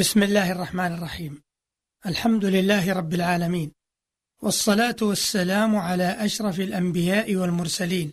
[0.00, 1.42] بسم الله الرحمن الرحيم
[2.06, 3.72] الحمد لله رب العالمين
[4.42, 8.12] والصلاة والسلام على أشرف الأنبياء والمرسلين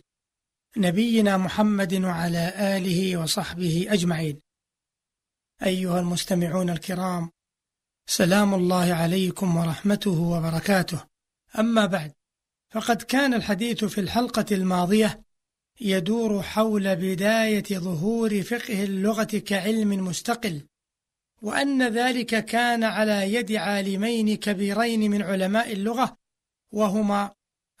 [0.76, 4.40] نبينا محمد وعلى آله وصحبه أجمعين
[5.62, 7.30] أيها المستمعون الكرام
[8.06, 11.04] سلام الله عليكم ورحمته وبركاته
[11.58, 12.12] أما بعد
[12.70, 15.22] فقد كان الحديث في الحلقة الماضية
[15.80, 20.66] يدور حول بداية ظهور فقه اللغة كعلم مستقل
[21.42, 26.16] وأن ذلك كان على يد عالمين كبيرين من علماء اللغة
[26.72, 27.30] وهما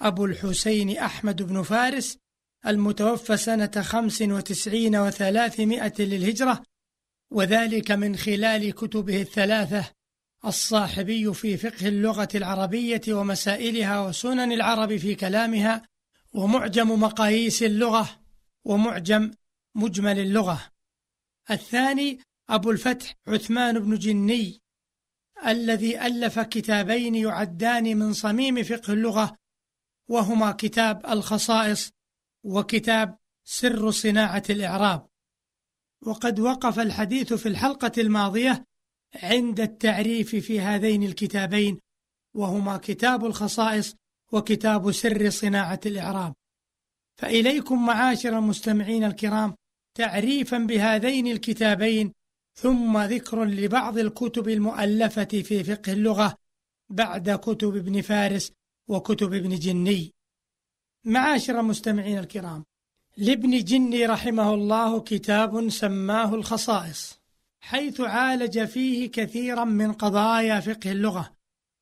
[0.00, 2.18] أبو الحسين أحمد بن فارس
[2.66, 6.62] المتوفى سنة خمس وتسعين وثلاثمائة للهجرة
[7.30, 9.84] وذلك من خلال كتبه الثلاثة
[10.44, 15.82] الصاحبي في فقه اللغة العربية ومسائلها وسنن العرب في كلامها
[16.32, 18.20] ومعجم مقاييس اللغة
[18.64, 19.30] ومعجم
[19.74, 20.60] مجمل اللغة.
[21.50, 24.62] الثاني أبو الفتح عثمان بن جني
[25.46, 29.36] الذي ألف كتابين يعدان من صميم فقه اللغة
[30.08, 31.90] وهما كتاب الخصائص
[32.44, 35.08] وكتاب سر صناعة الإعراب.
[36.06, 38.64] وقد وقف الحديث في الحلقة الماضية
[39.22, 41.78] عند التعريف في هذين الكتابين
[42.34, 43.94] وهما كتاب الخصائص
[44.32, 46.34] وكتاب سر صناعة الإعراب.
[47.16, 49.54] فإليكم معاشر المستمعين الكرام
[49.94, 52.12] تعريفا بهذين الكتابين
[52.60, 56.34] ثم ذكر لبعض الكتب المؤلفة في فقه اللغة
[56.88, 58.52] بعد كتب ابن فارس
[58.88, 60.14] وكتب ابن جني.
[61.04, 62.64] معاشر المستمعين الكرام
[63.16, 67.20] لابن جني رحمه الله كتاب سماه الخصائص
[67.60, 71.32] حيث عالج فيه كثيرا من قضايا فقه اللغة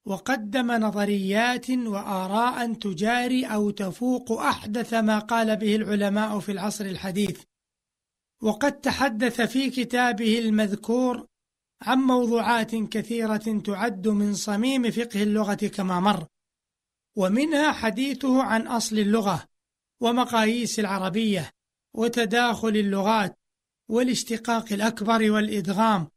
[0.04, 7.42] وقدم نظريات وآراء تجاري أو تفوق أحدث ما قال به العلماء في العصر الحديث.
[8.42, 11.26] وقد تحدث في كتابه المذكور
[11.82, 16.26] عن موضوعات كثيرة تعد من صميم فقه اللغة كما مر
[17.16, 19.44] ومنها حديثه عن أصل اللغة
[20.00, 21.50] ومقاييس العربية
[21.94, 23.38] وتداخل اللغات
[23.90, 26.08] والاشتقاق الأكبر والإدغام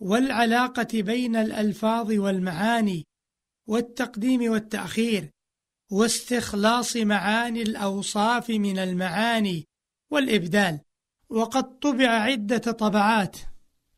[0.00, 3.06] والعلاقة بين الألفاظ والمعاني
[3.68, 5.30] والتقديم والتأخير
[5.90, 9.68] واستخلاص معاني الأوصاف من المعاني
[10.10, 10.80] والإبدال.
[11.30, 13.36] وقد طبع عدة طبعات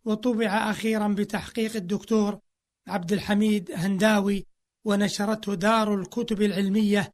[0.05, 2.39] وطبع أخيرا بتحقيق الدكتور
[2.87, 4.47] عبد الحميد هنداوي
[4.85, 7.13] ونشرته دار الكتب العلمية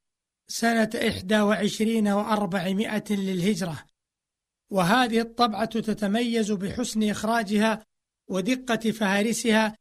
[0.49, 3.84] سنة إحدى وعشرين وأربعمائة للهجرة.
[4.71, 7.87] وهذه الطبعة تتميز بحسن إخراجها
[8.29, 9.77] ودقة فهارسها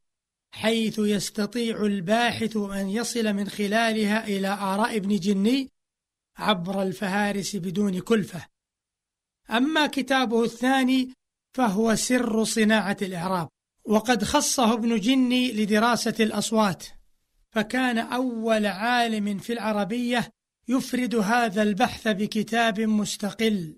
[0.52, 5.72] حيث يستطيع الباحث أن يصل من خلالها إلى آراء ابن جني
[6.38, 8.56] عبر الفهارس بدون كلفة.
[9.52, 11.13] أما كتابه الثاني
[11.53, 13.50] فهو سر صناعة الإعراب
[13.85, 16.84] وقد خصه ابن جني لدراسة الأصوات
[17.52, 20.30] فكان أول عالم في العربية
[20.68, 23.75] يفرد هذا البحث بكتاب مستقل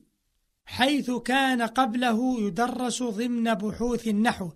[0.66, 4.52] حيث كان قبله يدرس ضمن بحوث النحو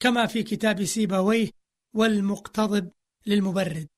[0.00, 1.50] كما في كتاب سيبويه
[1.94, 2.90] والمقتضب
[3.26, 3.88] للمبرد.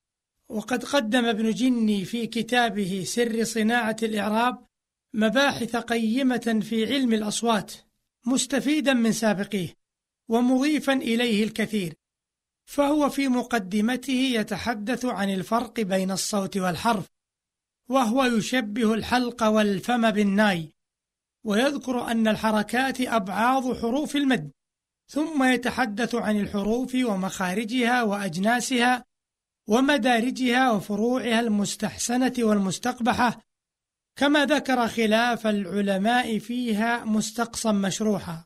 [0.48, 4.67] وقد قدم ابن جني في كتابه سر صناعة الإعراب
[5.18, 7.72] مباحث قيمة في علم الأصوات
[8.26, 9.74] مستفيدا من سابقيه
[10.28, 11.94] ومضيفا إليه الكثير.
[12.68, 17.06] فهو في مقدمته يتحدث عن الفرق بين الصوت والحرف
[17.88, 20.74] وهو يشبه الحلق والفم بالناي
[21.44, 24.50] ويذكر أن الحركات أبعاض حروف المد
[25.06, 29.04] ثم يتحدث عن الحروف ومخارجها وأجناسها
[29.66, 33.47] ومدارجها وفروعها المستحسنة والمستقبحة
[34.18, 38.44] كما ذكر خلاف العلماء فيها مستقصا مشروحا.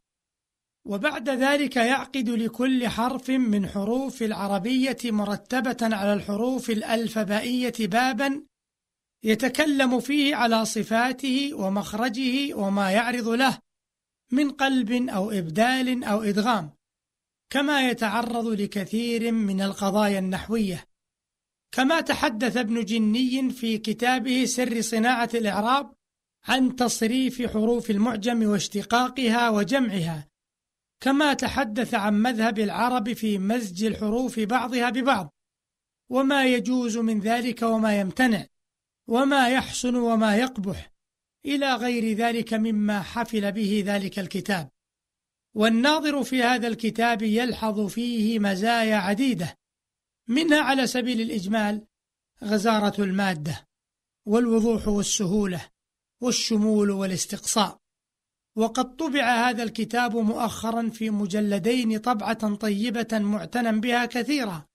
[0.87, 8.43] وبعد ذلك يعقد لكل حرف من حروف العربية مرتبة على الحروف الألفبائية بابا
[9.25, 13.59] يتكلم فيه على صفاته ومخرجه وما يعرض له
[14.33, 16.71] من قلب أو إبدال أو إدغام
[17.51, 20.92] كما يتعرض لكثير من القضايا النحوية.
[21.73, 25.93] كما تحدث ابن جني في كتابه سر صناعة الإعراب
[26.45, 30.29] عن تصريف حروف المعجم واشتقاقها وجمعها
[31.01, 35.35] كما تحدث عن مذهب العرب في مزج الحروف بعضها ببعض
[36.11, 38.47] وما يجوز من ذلك وما يمتنع
[39.09, 40.93] وما يحسن وما يقبح
[41.47, 44.71] إلى غير ذلك مما حفل به ذلك الكتاب.
[45.55, 49.62] والناظر في هذا الكتاب يلحظ فيه مزايا عديدة
[50.29, 51.87] منها على سبيل الإجمال
[52.45, 53.67] غزارة المادة
[54.27, 55.69] والوضوح والسهولة
[56.21, 57.79] والشمول والاستقصاء.
[58.57, 64.67] وقد طبع هذا الكتاب مؤخرا في مجلدين طبعة طيبة معتنى بها كثيرا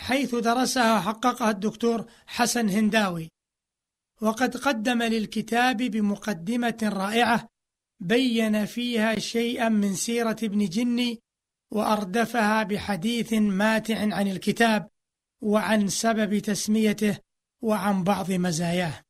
[0.00, 3.28] حيث درسها وحققها الدكتور حسن هنداوي.
[4.20, 7.48] وقد قدم للكتاب بمقدمة رائعة
[8.00, 11.20] بين فيها شيئا من سيرة ابن جني
[11.70, 14.90] وأردفها بحديث ماتع عن الكتاب
[15.40, 17.18] وعن سبب تسميته
[17.62, 19.04] وعن بعض مزاياه.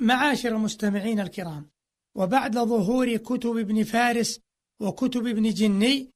[0.00, 1.70] معاشر المستمعين الكرام
[2.14, 4.40] وبعد ظهور كتب ابن فارس
[4.80, 6.10] وكتب ابن جني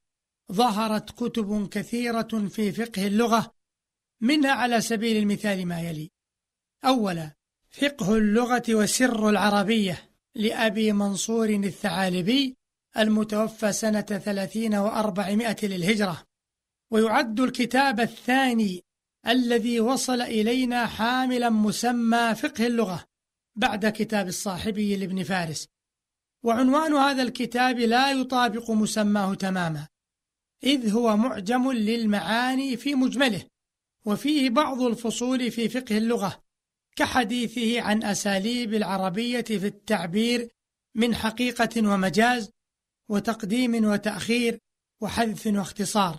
[0.52, 3.54] ظهرت كتب كثيرة في فقه اللغة
[4.20, 6.10] منها على سبيل المثال ما يلي.
[6.84, 7.34] أولا
[7.70, 12.56] فقه اللغة وسر العربية لأبي منصور الثعالبي
[12.98, 16.22] المتوفى سنة ثلاثين وأربعمائة للهجرة
[16.90, 18.84] ويعد الكتاب الثاني
[19.26, 23.04] الذي وصل إلينا حاملا مسمى فقه اللغة
[23.56, 25.68] بعد كتاب الصاحبي لابن فارس.
[26.42, 29.88] وعنوان هذا الكتاب لا يطابق مسماه تماما
[30.64, 33.44] إذ هو معجم للمعاني في مجمله
[34.04, 36.42] وفيه بعض الفصول في فقه اللغة
[36.96, 40.48] كحديثه عن أساليب العربية في التعبير
[40.94, 42.50] من حقيقة ومجاز
[43.12, 44.58] وتقديم وتأخير
[45.00, 46.18] وحذف واختصار.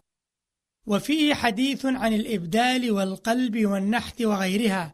[0.88, 4.94] وفيه حديث عن الإبدال والقلب والنحت وغيرها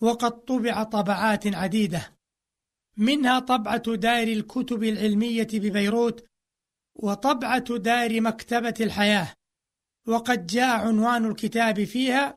[0.00, 2.16] وقد طبع طبعات عديدة.
[2.96, 6.26] منها طبعة دار الكتب العلمية ببيروت
[6.94, 9.34] وطبعة دار مكتبة الحياة.
[10.06, 12.36] وقد جاء عنوان الكتاب فيها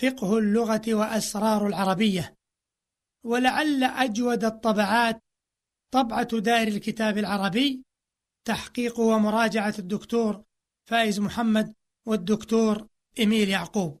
[0.00, 2.34] فقه اللغة وأسرار العربية.
[3.24, 5.20] ولعل أجود الطبعات
[5.92, 7.82] طبعة دار الكتاب العربي
[8.44, 10.44] تحقيق ومراجعة الدكتور
[10.88, 11.74] فايز محمد
[12.06, 12.86] والدكتور
[13.20, 13.98] إميل يعقوب.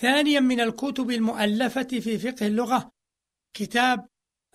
[0.00, 2.92] ثانيا من الكتب المؤلفة في فقه اللغة
[3.56, 4.08] كتاب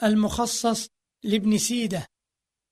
[0.03, 0.87] المخصص
[1.23, 2.05] لابن سيدة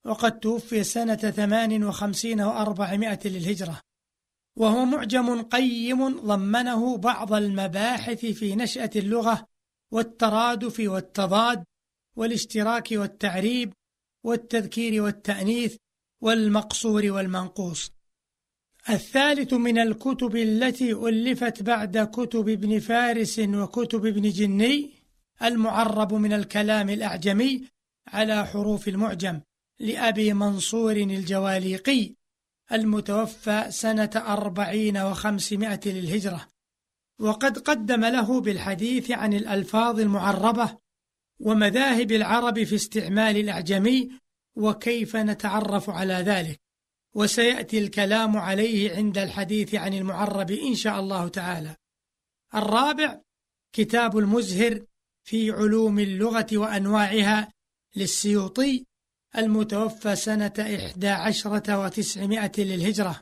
[0.06, 3.82] وقد توفي سنة ثمان وخمسين وأربعمائة للهجرة
[4.58, 9.48] وهو معجم قيم ضمنه بعض المباحث في نشأة اللغة
[9.92, 11.64] والترادف والتضاد
[12.16, 13.74] والاشتراك والتعريب
[14.24, 15.78] والتذكير والتأنيث
[16.22, 17.92] والمقصور والمنقوص.
[18.90, 24.94] الثالث من الكتب التي ألفت بعد كتب ابن فارس وكتب ابن جني
[25.42, 27.68] المعرب من الكلام الأعجمي
[28.08, 29.42] على حروف المعجم
[29.80, 32.16] لأبي منصور الجواليقي
[32.72, 36.48] المتوفى سنة أربعين وخمسمائة للهجرة.
[37.20, 40.78] وقد قدم له بالحديث عن الألفاظ المعربة
[41.40, 44.10] ومذاهب العرب في استعمال الأعجمي
[44.58, 46.60] وكيف نتعرف على ذلك.
[47.16, 51.76] وسيأتي الكلام عليه عند الحديث عن المعرب إن شاء الله تعالى.
[52.56, 53.22] الرابع
[53.74, 54.86] كتاب المزهر
[55.24, 57.54] في علوم اللغة وأنواعها
[57.96, 58.86] للسيوطي
[59.38, 63.22] المتوفى سنة إحدى عشرة وتسعمائة للهجرة.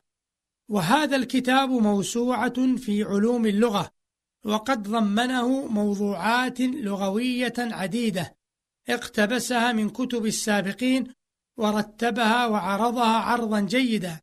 [0.69, 3.91] وهذا الكتاب موسوعة في علوم اللغة
[4.45, 8.35] وقد ضمنه موضوعات لغوية عديدة
[8.89, 11.13] اقتبسها من كتب السابقين
[11.57, 14.19] ورتبها وعرضها عرضا جيدا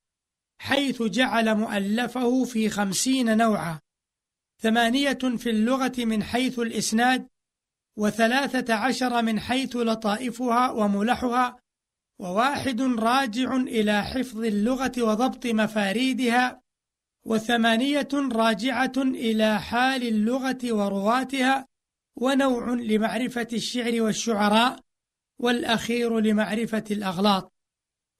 [0.58, 3.80] حيث جعل مؤلفه في خمسين نوعا.
[4.62, 7.28] ثمانية في اللغة من حيث الإسناد
[7.96, 11.58] وثلاثة عشر من حيث لطائفها وملحها
[12.18, 16.62] وواحد راجع إلى حفظ اللغة وضبط مفاريدها
[17.26, 21.68] وثمانية راجعة إلى حال اللغة ورواتها
[22.16, 24.80] ونوع لمعرفة الشعر والشعراء.
[25.38, 27.52] والأخير لمعرفة الأغلاط.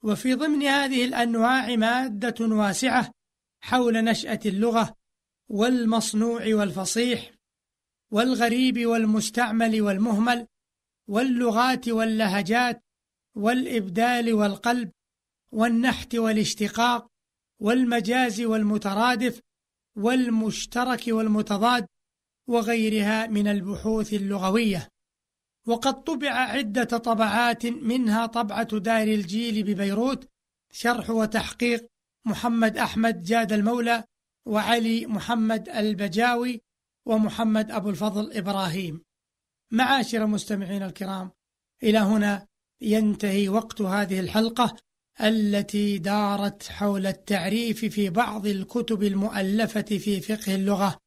[0.03, 3.11] وفي ضمن هذه الأنواع مادة واسعة
[3.61, 4.95] حول نشأة اللغة
[5.49, 7.31] والمصنوع والفصيح
[8.11, 10.47] والغريب والمستعمل والمهمل
[11.07, 12.83] واللغات واللهجات
[13.35, 14.91] والإبدال والقلب
[15.51, 17.07] والنحت والاشتقاق
[17.59, 19.41] والمجاز والمترادف
[19.97, 21.87] والمشترك والمتضاد
[22.47, 24.89] وغيرها من البحوث اللغوية.
[25.67, 30.29] وقد طبع عدة طبعات منها طبعة دار الجيل ببيروت
[30.71, 31.87] شرح وتحقيق
[32.25, 34.03] محمد أحمد جاد المولى
[34.45, 36.61] وعلي محمد البجاوي
[37.05, 39.03] ومحمد أبو الفضل إبراهيم.
[39.71, 41.31] معاشر المستمعين الكرام
[41.83, 42.47] إلى هنا
[42.81, 44.75] ينتهي وقت هذه الحلقة
[45.21, 50.97] التي دارت حول التعريف في بعض الكتب المؤلفة في فقه اللغة.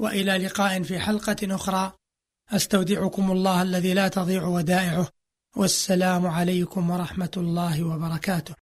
[0.00, 1.92] وإلى لقاء في حلقة أخرى.
[2.52, 5.08] أستودعكم الله الذي لا تضيع ودائعه
[5.56, 8.54] والسلام عليكم ورحمة الله وبركاته.